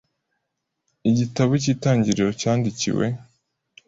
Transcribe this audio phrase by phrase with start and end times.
[1.09, 3.05] igitabo cy’Itangiriro cyandikiwe